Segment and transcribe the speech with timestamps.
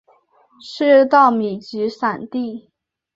[0.63, 2.71] 是稻米集散地。